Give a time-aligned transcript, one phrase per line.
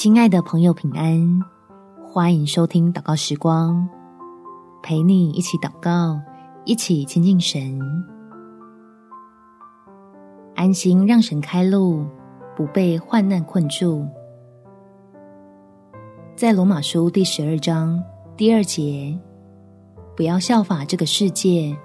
[0.00, 1.42] 亲爱的朋友，平安！
[2.06, 3.88] 欢迎收听祷告时光，
[4.80, 6.20] 陪你一起祷告，
[6.64, 7.80] 一起亲近神，
[10.54, 12.06] 安心让神开路，
[12.54, 14.06] 不被患难困住。
[16.36, 18.00] 在罗马书第十二章
[18.36, 19.18] 第二节，
[20.16, 21.76] 不要效法这个世界，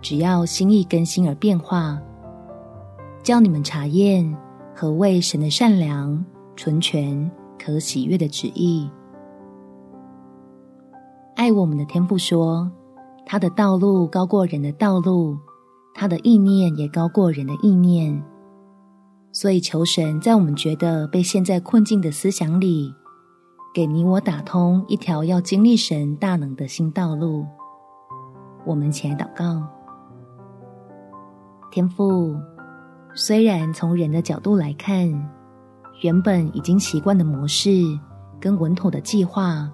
[0.00, 2.00] 只要心意更新而变化，
[3.22, 4.34] 叫你们查验
[4.74, 6.24] 何为神的善良、
[6.56, 7.30] 纯全。
[7.62, 8.90] 可喜悦的旨意，
[11.36, 12.72] 爱我们的天父说
[13.26, 15.36] ：“他的道路高过人的道路，
[15.94, 18.24] 他的意念也高过人的意念。”
[19.30, 22.94] 所以，求神在我们觉得被陷在困境的思想里，
[23.74, 27.44] 给你我打通一条要经历神大能的新道路。
[28.64, 29.62] 我们起来祷告，
[31.70, 32.34] 天父，
[33.14, 35.30] 虽然从人的角度来看，
[36.00, 37.70] 原本已经习惯的模式
[38.40, 39.70] 跟稳妥的计划，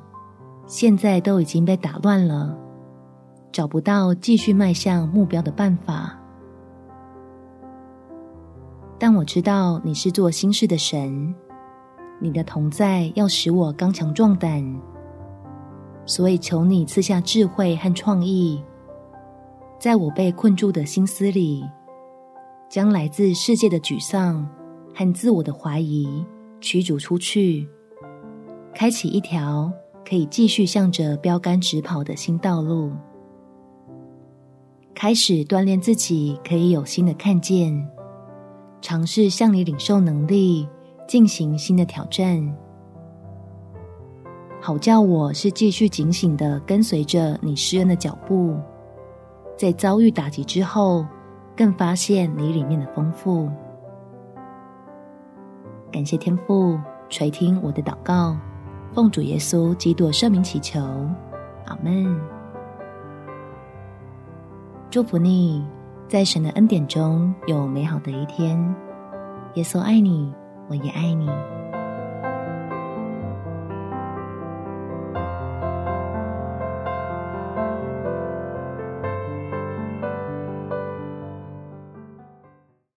[0.66, 2.56] 现在都已经被打乱了，
[3.52, 6.18] 找不到继续迈向目标的办法。
[8.98, 11.32] 但我知道你是做新事的神，
[12.18, 14.64] 你的同在要使我刚强壮胆，
[16.06, 18.60] 所以求你赐下智慧和创意，
[19.78, 21.62] 在我被困住的心思里，
[22.68, 24.48] 将来自世界的沮丧。
[24.96, 26.24] 和自我的怀疑
[26.58, 27.68] 驱逐出去，
[28.74, 29.70] 开启一条
[30.08, 32.90] 可以继续向着标杆直跑的新道路。
[34.94, 37.86] 开始锻炼自己，可以有新的看见，
[38.80, 40.66] 尝试向你领受能力，
[41.06, 42.56] 进行新的挑战，
[44.62, 48.56] 好叫我是继续警醒的跟随着你施恩的脚步，
[49.58, 51.04] 在遭遇打击之后，
[51.54, 53.46] 更发现你里面的丰富。
[55.92, 58.36] 感谢天父垂听我的祷告，
[58.92, 60.80] 奉主耶稣基督圣名祈求，
[61.66, 62.20] 阿门。
[64.90, 65.64] 祝福你，
[66.08, 68.58] 在神的恩典中有美好的一天。
[69.54, 70.32] 耶稣爱你，
[70.68, 71.28] 我也爱你。